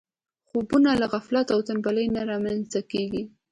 [0.47, 3.23] خوبونه له غفلت او تنبلي نه رامنځته کېږي.